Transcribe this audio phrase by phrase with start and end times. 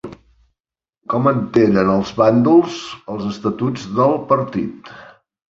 [1.13, 2.79] Com entenen els bàndols
[3.17, 4.93] els estatuts del partit?